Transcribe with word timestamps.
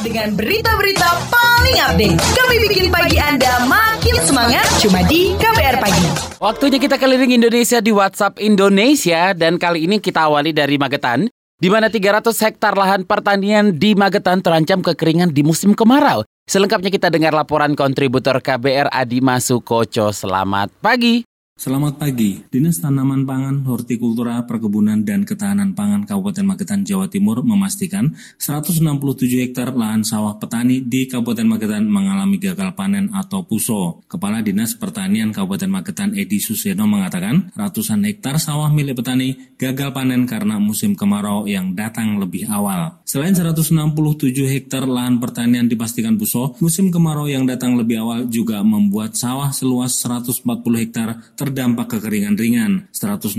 Dengan 0.00 0.32
berita-berita 0.32 1.08
paling 1.28 1.76
update, 1.76 2.16
kami 2.16 2.56
bikin 2.66 2.88
pagi 2.88 3.20
Anda 3.20 3.68
makin 3.68 4.16
semangat 4.24 4.64
cuma 4.80 5.04
di 5.04 5.36
KBR 5.36 5.76
Pagi. 5.76 6.06
Waktunya 6.40 6.80
kita 6.80 6.96
keliling 6.96 7.36
Indonesia 7.36 7.84
di 7.84 7.92
WhatsApp 7.92 8.40
Indonesia 8.40 9.36
dan 9.36 9.60
kali 9.60 9.84
ini 9.84 10.00
kita 10.00 10.24
awali 10.24 10.56
dari 10.56 10.80
Magetan 10.80 11.28
di 11.60 11.68
mana 11.68 11.92
300 11.92 12.32
hektar 12.32 12.72
lahan 12.72 13.04
pertanian 13.04 13.76
di 13.76 13.92
Magetan 13.92 14.40
terancam 14.40 14.80
kekeringan 14.80 15.36
di 15.36 15.44
musim 15.44 15.76
kemarau. 15.76 16.24
Selengkapnya 16.48 16.90
kita 16.90 17.12
dengar 17.12 17.36
laporan 17.36 17.76
kontributor 17.76 18.40
KBR 18.40 18.88
Adi 18.90 19.20
Masukoco. 19.20 20.10
Selamat 20.10 20.72
pagi. 20.80 21.29
Selamat 21.60 22.00
pagi. 22.00 22.40
Dinas 22.48 22.80
Tanaman 22.80 23.28
Pangan, 23.28 23.68
Hortikultura, 23.68 24.48
Perkebunan, 24.48 25.04
dan 25.04 25.28
Ketahanan 25.28 25.76
Pangan 25.76 26.08
Kabupaten 26.08 26.40
Magetan, 26.40 26.88
Jawa 26.88 27.12
Timur 27.12 27.44
memastikan 27.44 28.16
167 28.40 28.80
hektar 29.44 29.76
lahan 29.76 30.00
sawah 30.00 30.40
petani 30.40 30.80
di 30.80 31.04
Kabupaten 31.04 31.44
Magetan 31.44 31.84
mengalami 31.84 32.40
gagal 32.40 32.72
panen 32.72 33.12
atau 33.12 33.44
puso. 33.44 34.00
Kepala 34.08 34.40
Dinas 34.40 34.72
Pertanian 34.72 35.36
Kabupaten 35.36 35.68
Magetan 35.68 36.16
Edi 36.16 36.40
Suseno 36.40 36.88
mengatakan 36.88 37.52
ratusan 37.52 38.08
hektar 38.08 38.40
sawah 38.40 38.72
milik 38.72 38.96
petani 38.96 39.52
gagal 39.60 39.92
panen 39.92 40.24
karena 40.24 40.56
musim 40.56 40.96
kemarau 40.96 41.44
yang 41.44 41.76
datang 41.76 42.16
lebih 42.16 42.48
awal. 42.48 43.04
Selain 43.04 43.36
167 43.36 43.76
hektar 44.48 44.88
lahan 44.88 45.20
pertanian 45.20 45.68
dipastikan 45.68 46.16
puso, 46.16 46.56
musim 46.64 46.88
kemarau 46.88 47.28
yang 47.28 47.44
datang 47.44 47.76
lebih 47.76 48.00
awal 48.00 48.24
juga 48.32 48.64
membuat 48.64 49.12
sawah 49.12 49.52
seluas 49.52 49.92
140 50.00 50.40
hektar 50.80 51.20
ter 51.36 51.49
terdampak 51.50 51.98
kekeringan 51.98 52.38
ringan, 52.38 52.72
116 52.94 53.34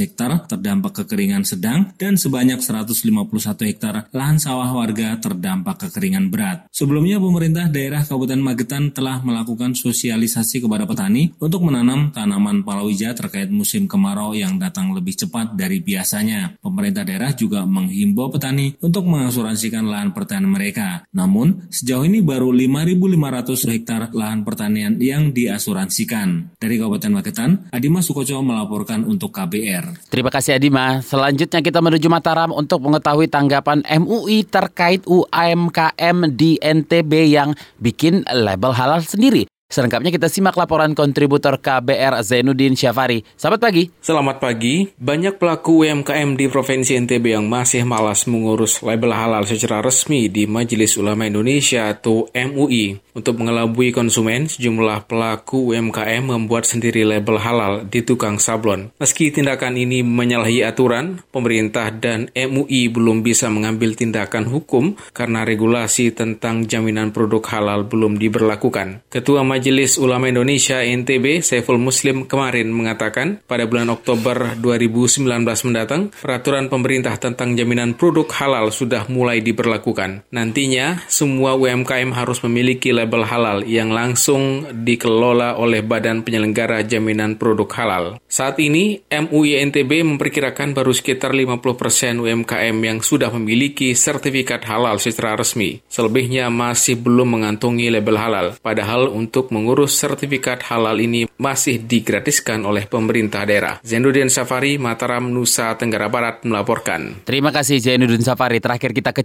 hektar 0.00 0.48
terdampak 0.48 1.04
kekeringan 1.04 1.44
sedang, 1.44 1.92
dan 2.00 2.16
sebanyak 2.16 2.56
151 2.56 3.68
hektar 3.68 4.08
lahan 4.16 4.40
sawah 4.40 4.72
warga 4.72 5.20
terdampak 5.20 5.84
kekeringan 5.84 6.32
berat. 6.32 6.64
Sebelumnya 6.72 7.20
pemerintah 7.20 7.68
daerah 7.68 8.00
Kabupaten 8.00 8.40
Magetan 8.40 8.96
telah 8.96 9.20
melakukan 9.20 9.76
sosialisasi 9.76 10.64
kepada 10.64 10.88
petani 10.88 11.36
untuk 11.36 11.60
menanam 11.68 12.08
tanaman 12.16 12.64
palawija 12.64 13.12
terkait 13.12 13.52
musim 13.52 13.84
kemarau 13.84 14.32
yang 14.32 14.56
datang 14.56 14.96
lebih 14.96 15.12
cepat 15.12 15.52
dari 15.52 15.84
biasanya. 15.84 16.56
Pemerintah 16.64 17.04
daerah 17.04 17.36
juga 17.36 17.68
menghimbau 17.68 18.32
petani 18.32 18.72
untuk 18.80 19.04
mengasuransikan 19.04 19.84
lahan 19.84 20.16
pertanian 20.16 20.48
mereka. 20.48 21.04
Namun, 21.12 21.68
sejauh 21.68 22.08
ini 22.08 22.24
baru 22.24 22.48
5.500 22.56 23.72
hektar 23.76 24.02
lahan 24.16 24.48
pertanian 24.48 24.96
yang 24.96 25.36
diasuransikan. 25.36 26.56
Dari 26.56 26.80
Kabupaten 26.80 27.12
Magetan, 27.12 27.49
Selatan, 27.50 27.74
Adima 27.74 28.00
Sukoco 28.02 28.36
melaporkan 28.42 29.00
untuk 29.06 29.34
KBR. 29.34 30.06
Terima 30.10 30.30
kasih 30.30 30.58
Adima. 30.58 31.02
Selanjutnya 31.02 31.60
kita 31.62 31.82
menuju 31.82 32.06
Mataram 32.06 32.54
untuk 32.54 32.82
mengetahui 32.84 33.26
tanggapan 33.26 33.82
MUI 33.86 34.46
terkait 34.46 35.02
UMKM 35.06 36.16
di 36.34 36.60
NTB 36.62 37.12
yang 37.30 37.50
bikin 37.82 38.22
label 38.30 38.70
halal 38.74 39.02
sendiri. 39.02 39.50
Selengkapnya 39.70 40.10
kita 40.10 40.26
simak 40.26 40.58
laporan 40.58 40.98
kontributor 40.98 41.62
KBR 41.62 42.26
Zainuddin 42.26 42.74
Syafari. 42.74 43.22
Selamat 43.38 43.70
pagi. 43.70 43.86
Selamat 44.02 44.42
pagi. 44.42 44.90
Banyak 44.98 45.38
pelaku 45.38 45.86
UMKM 45.86 46.34
di 46.34 46.50
Provinsi 46.50 46.98
NTB 46.98 47.38
yang 47.38 47.46
masih 47.46 47.86
malas 47.86 48.26
mengurus 48.26 48.82
label 48.82 49.14
halal 49.14 49.46
secara 49.46 49.78
resmi 49.78 50.26
di 50.26 50.50
Majelis 50.50 50.98
Ulama 50.98 51.22
Indonesia 51.30 51.86
atau 51.86 52.26
MUI. 52.34 53.09
Untuk 53.10 53.42
mengelabui 53.42 53.90
konsumen, 53.90 54.46
sejumlah 54.46 55.10
pelaku 55.10 55.74
UMKM 55.74 56.30
membuat 56.30 56.62
sendiri 56.62 57.02
label 57.02 57.42
halal 57.42 57.82
di 57.82 58.06
tukang 58.06 58.38
sablon. 58.38 58.94
Meski 59.02 59.34
tindakan 59.34 59.74
ini 59.74 60.06
menyalahi 60.06 60.62
aturan, 60.62 61.18
pemerintah 61.34 61.90
dan 61.90 62.30
MUI 62.32 62.86
belum 62.92 63.26
bisa 63.26 63.50
mengambil 63.50 63.98
tindakan 63.98 64.46
hukum 64.46 64.94
karena 65.10 65.42
regulasi 65.42 66.14
tentang 66.14 66.70
jaminan 66.70 67.10
produk 67.10 67.42
halal 67.50 67.82
belum 67.82 68.16
diberlakukan. 68.22 69.02
Ketua 69.10 69.42
Majelis 69.42 69.98
Ulama 69.98 70.30
Indonesia 70.30 70.78
NTB 70.78 71.42
Saiful 71.42 71.82
Muslim 71.82 72.30
kemarin 72.30 72.70
mengatakan 72.70 73.42
pada 73.42 73.66
bulan 73.66 73.90
Oktober 73.90 74.54
2019 74.54 75.26
mendatang 75.66 76.14
peraturan 76.14 76.70
pemerintah 76.70 77.18
tentang 77.18 77.58
jaminan 77.58 77.98
produk 77.98 78.30
halal 78.38 78.70
sudah 78.70 79.10
mulai 79.10 79.42
diberlakukan. 79.42 80.22
Nantinya 80.30 81.02
semua 81.10 81.58
UMKM 81.58 82.14
harus 82.14 82.38
memiliki 82.46 82.94
label 83.00 83.24
halal 83.24 83.58
yang 83.64 83.88
langsung 83.88 84.68
dikelola 84.84 85.56
oleh 85.56 85.80
Badan 85.80 86.20
Penyelenggara 86.20 86.84
Jaminan 86.84 87.40
Produk 87.40 87.72
Halal. 87.72 88.20
Saat 88.28 88.60
ini 88.60 89.00
MUI 89.08 89.56
NTB 89.72 90.04
memperkirakan 90.04 90.76
baru 90.76 90.92
sekitar 90.92 91.32
50% 91.32 92.20
UMKM 92.20 92.76
yang 92.84 93.00
sudah 93.00 93.32
memiliki 93.32 93.96
sertifikat 93.96 94.68
halal 94.68 95.00
secara 95.00 95.40
resmi. 95.40 95.80
Selebihnya 95.88 96.52
masih 96.52 97.00
belum 97.00 97.40
mengantongi 97.40 97.88
label 97.88 98.20
halal. 98.20 98.46
Padahal 98.60 99.08
untuk 99.08 99.48
mengurus 99.48 99.96
sertifikat 99.96 100.60
halal 100.68 101.00
ini 101.00 101.24
masih 101.40 101.80
digratiskan 101.80 102.68
oleh 102.68 102.84
pemerintah 102.84 103.48
daerah. 103.48 103.80
Zainuddin 103.80 104.28
Safari, 104.28 104.76
Mataram, 104.76 105.32
Nusa 105.32 105.72
Tenggara 105.80 106.12
Barat 106.12 106.44
melaporkan. 106.44 107.24
Terima 107.24 107.48
kasih 107.48 107.80
Zainuddin 107.80 108.20
Safari. 108.20 108.60
Terakhir 108.60 108.92
kita 108.92 109.16
ke 109.16 109.22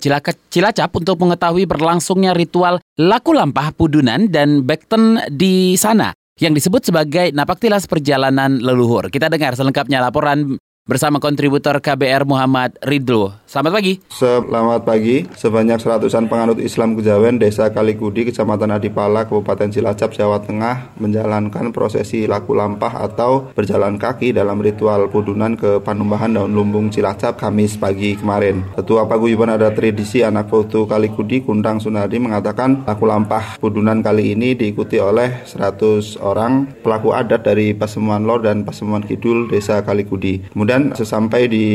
Cilacap 0.48 0.92
untuk 0.96 1.20
mengetahui 1.20 1.68
berlangsungnya 1.68 2.32
ritual 2.32 2.80
laku 2.96 3.36
lampah 3.36 3.76
pudunan 3.76 4.32
dan 4.32 4.64
bekten 4.64 5.20
di 5.32 5.76
sana 5.76 6.16
yang 6.40 6.52
disebut 6.52 6.92
sebagai 6.92 7.32
napaktilas 7.32 7.88
perjalanan 7.88 8.60
leluhur. 8.60 9.08
Kita 9.08 9.32
dengar 9.32 9.56
selengkapnya 9.56 10.04
laporan 10.04 10.60
bersama 10.86 11.18
kontributor 11.18 11.82
KBR 11.82 12.30
Muhammad 12.30 12.78
Ridlo. 12.78 13.34
Selamat 13.50 13.82
pagi. 13.82 13.98
Selamat 14.14 14.86
pagi. 14.86 15.26
Sebanyak 15.34 15.82
seratusan 15.82 16.30
penganut 16.30 16.62
Islam 16.62 16.94
Kejawen 16.94 17.42
Desa 17.42 17.74
Kalikudi, 17.74 18.30
Kecamatan 18.30 18.70
Adipala, 18.70 19.26
Kabupaten 19.26 19.74
Cilacap, 19.74 20.14
Jawa 20.14 20.46
Tengah 20.46 20.94
menjalankan 21.02 21.74
prosesi 21.74 22.30
laku 22.30 22.54
lampah 22.54 23.02
atau 23.02 23.50
berjalan 23.58 23.98
kaki 23.98 24.38
dalam 24.38 24.62
ritual 24.62 25.10
pudunan 25.10 25.58
ke 25.58 25.82
Panumbahan 25.82 26.38
Daun 26.38 26.54
Lumbung 26.54 26.94
Cilacap 26.94 27.42
Kamis 27.42 27.82
pagi 27.82 28.14
kemarin. 28.14 28.62
Ketua 28.78 29.10
Paguyuban 29.10 29.58
Adat 29.58 29.74
Tradisi 29.74 30.22
Anak 30.22 30.54
Foto 30.54 30.86
Kalikudi, 30.86 31.42
Kundang 31.42 31.82
Sunardi 31.82 32.22
mengatakan 32.22 32.86
laku 32.86 33.10
lampah 33.10 33.58
pudunan 33.58 34.06
kali 34.06 34.38
ini 34.38 34.54
diikuti 34.54 35.02
oleh 35.02 35.50
100 35.50 36.22
orang 36.22 36.70
pelaku 36.86 37.10
adat 37.10 37.42
dari 37.42 37.74
Pasemuan 37.74 38.22
Lor 38.22 38.46
dan 38.46 38.62
Pasemuan 38.62 39.02
Kidul 39.02 39.50
Desa 39.50 39.82
Kalikudi. 39.82 40.46
Kemudian 40.54 40.75
Kemudian 40.76 41.00
sesampai 41.00 41.48
di 41.48 41.68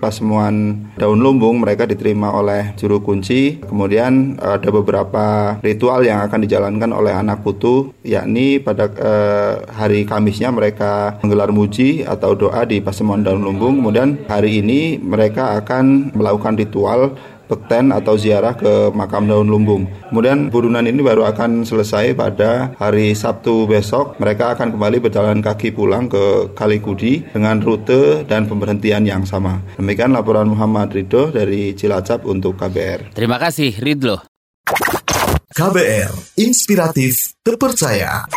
pasemuan 0.00 0.80
daun 0.96 1.20
lumbung 1.20 1.60
mereka 1.60 1.84
diterima 1.84 2.32
oleh 2.32 2.72
juru 2.80 3.04
kunci. 3.04 3.60
Kemudian 3.60 4.40
ada 4.40 4.72
beberapa 4.72 5.60
ritual 5.60 6.00
yang 6.08 6.24
akan 6.24 6.40
dijalankan 6.40 6.88
oleh 6.96 7.12
anak 7.12 7.44
putu 7.44 7.92
yakni 8.00 8.56
pada 8.56 8.88
eh, 8.88 9.60
hari 9.76 10.08
Kamisnya 10.08 10.48
mereka 10.48 11.20
menggelar 11.20 11.52
muji 11.52 12.08
atau 12.08 12.32
doa 12.32 12.64
di 12.64 12.80
pasemuan 12.80 13.20
daun 13.20 13.44
lumbung. 13.44 13.84
Kemudian 13.84 14.24
hari 14.24 14.64
ini 14.64 14.96
mereka 15.04 15.60
akan 15.60 16.16
melakukan 16.16 16.56
ritual 16.56 17.12
bekten 17.46 17.94
atau 17.94 18.18
ziarah 18.18 18.54
ke 18.54 18.90
makam 18.92 19.26
daun 19.26 19.48
lumbung. 19.48 19.86
Kemudian 20.10 20.50
burunan 20.50 20.84
ini 20.84 21.00
baru 21.02 21.26
akan 21.30 21.66
selesai 21.66 22.14
pada 22.14 22.74
hari 22.78 23.14
Sabtu 23.14 23.66
besok. 23.66 24.18
Mereka 24.18 24.58
akan 24.58 24.74
kembali 24.74 24.98
berjalan 25.02 25.40
kaki 25.42 25.74
pulang 25.74 26.10
ke 26.10 26.52
Kalikudi 26.54 27.26
dengan 27.30 27.58
rute 27.62 28.26
dan 28.26 28.46
pemberhentian 28.46 29.06
yang 29.06 29.22
sama. 29.26 29.62
Demikian 29.78 30.14
laporan 30.14 30.50
Muhammad 30.50 30.92
Ridho 30.94 31.30
dari 31.30 31.74
Cilacap 31.74 32.26
untuk 32.26 32.58
KBR. 32.58 33.14
Terima 33.14 33.38
kasih 33.40 33.74
Ridho. 33.78 34.22
KBR, 35.56 36.36
inspiratif, 36.36 37.32
terpercaya. 37.40 38.28